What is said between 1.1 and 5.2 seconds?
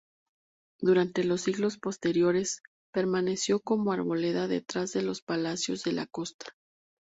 los siglos posteriores, permaneció como arboleda detrás de